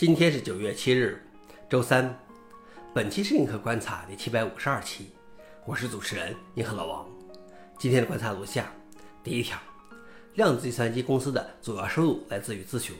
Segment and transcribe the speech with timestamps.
[0.00, 1.22] 今天是九月七日，
[1.68, 2.18] 周三。
[2.94, 5.10] 本期是银河观察第七百五十二期，
[5.66, 7.06] 我是主持人银河老王。
[7.78, 8.72] 今天的观察如下：
[9.22, 9.58] 第一条，
[10.36, 12.96] 量子计算机公司的主要收入来自于自雄。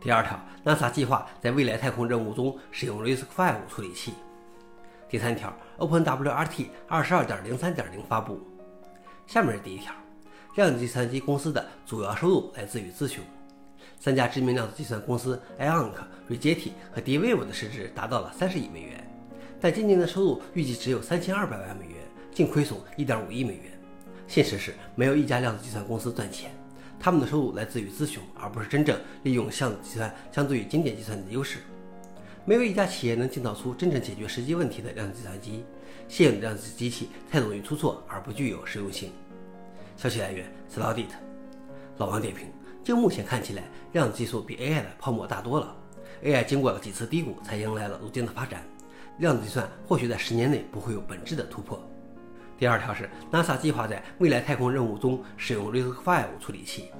[0.00, 4.14] 第二条，NASA 计划在未来太空任务中使用 RISC-V 处理器。
[5.08, 8.40] 第三条，OpenWRT 二十二点零三点零发布。
[9.26, 9.92] 下面是第一条，
[10.54, 13.24] 量子计算机公司的主要收入来自于自雄。
[13.98, 15.92] 三家知名量子计算公司 IonQ、
[16.28, 19.04] 瑞杰体和 D-Wave 的市值达到了三十亿美元，
[19.60, 21.96] 但今年的收入预计只有三千二百万美元，
[22.32, 23.64] 净亏损一点五亿美元。
[24.28, 26.50] 现实是，没有一家量子计算公司赚钱，
[27.00, 31.58] 他们的收入来自于咨询，而不是真正利用量子计算相对于经典计算的优势。
[32.44, 35.64] 没有一家企业能建造出真正解决实际问题的量子计算机。
[36.06, 39.10] 现有的量子机器太容易出错，而不具有实用性。
[39.96, 41.08] 消息来源：Slowdit。
[41.98, 42.46] 老王点评。
[42.86, 43.64] 就目前看起来，
[43.94, 45.74] 量子技术比 AI 的泡沫大多了。
[46.22, 48.62] AI 经过了几次低谷，才迎来了如今的发展。
[49.18, 51.84] 量子计算或许在十年内不会有本质的突破。
[52.56, 56.92] 第二条是，NASA 计划在未来太空任务中使用 RISC-V 处理器。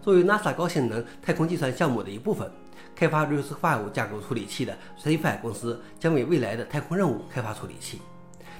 [0.00, 2.50] 作为 NASA 高性能太空计算项目的一部分，
[2.94, 8.00] 开发 RISC-V 架构处理器的 CFI 公司将为未来的太空任务开发处理器。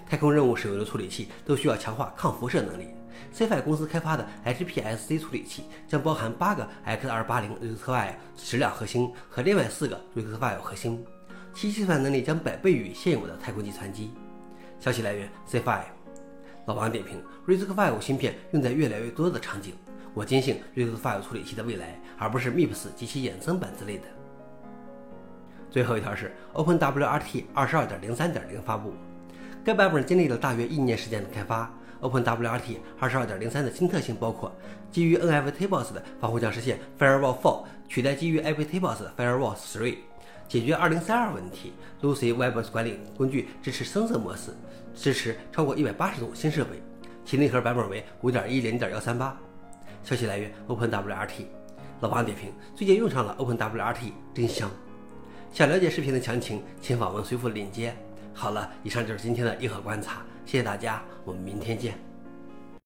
[0.07, 2.89] 太空任务使用的处理器都需要强化抗辐射能力。
[3.37, 11.05] CFI 公司开发的 HPSC 处理器将包含八个 X280 RISC-V 质量核心和另外四个 RISC-V 核心，
[11.53, 14.11] 其计算能力将百倍于现有的太空计算机。
[14.81, 15.83] 消息来源：CFI。
[16.65, 19.75] 老王点评：RISC-V 芯片用在越来越多的场景，
[20.15, 24.05] 我坚信 RISC-V 处理器的未来，而不是 MIPS 及其衍生版之类的。
[25.71, 28.95] 最后一条是 OpenWRT 22.03.0发布，
[29.63, 31.71] 该版本经历了大约一年时间的开发。
[32.07, 34.55] OpenWRT 22.03的新特性包括
[34.93, 39.97] 基于 NFTBOSS 的防护将实现 Firewall 4，取代基于 IPTables 的 Firewall 3，
[40.47, 41.73] 解决2032问题。
[42.01, 44.53] Lucy Web 管理工具支持深色模式，
[44.95, 46.81] 支持超过180种新设备，
[47.25, 49.33] 其内核版本为5.10.138。
[50.05, 51.47] 消息来源：OpenWRT。
[52.01, 54.71] 老王点评：最近用上了 OpenWRT，真香。
[55.53, 57.97] 想了解视频的详情，请访问随附链接。
[58.33, 60.23] 好了，以上就是今天的硬核观察。
[60.47, 61.99] 谢谢大家，我们明天见。